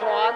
[0.00, 0.34] 说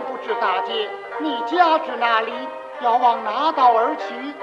[0.00, 0.88] 不知大姐，
[1.20, 2.32] 你家至哪里？
[2.80, 4.34] 要往哪道而去？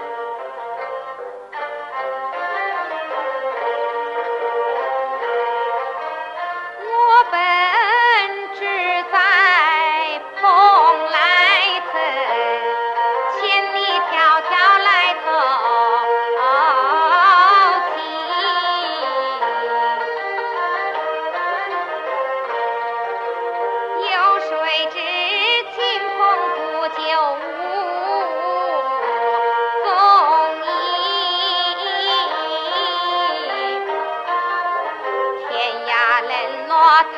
[36.92, 36.96] 我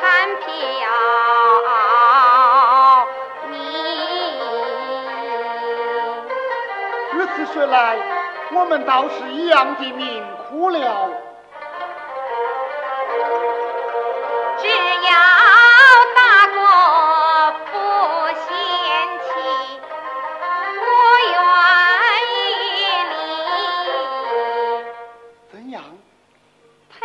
[3.50, 3.58] 你，
[7.10, 7.98] 如此说来，
[8.52, 11.10] 我们倒是一样的命苦了。
[14.58, 15.10] 只要
[16.14, 16.56] 大哥
[17.72, 17.74] 不
[18.46, 18.46] 嫌
[19.24, 19.26] 弃，
[20.86, 20.86] 我
[21.32, 21.34] 愿
[22.38, 22.38] 意。
[25.50, 25.82] 怎样？
[26.92, 27.02] 陪。